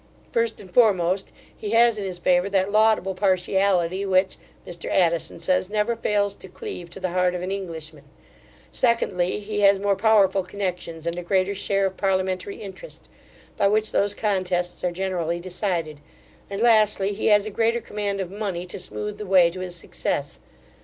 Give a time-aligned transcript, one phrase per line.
[0.31, 5.69] First and foremost, he has in his favour that laudable partiality, which, Mr Addison says,
[5.69, 8.05] never fails to cleave to the heart of an Englishman;
[8.71, 13.09] secondly, he has more powerful connexions, and a greater share of parliamentary interest,
[13.57, 15.99] by which those contests are generally decided;
[16.49, 19.75] and lastly, he has a greater command of money to smooth the way to his
[19.75, 20.39] success.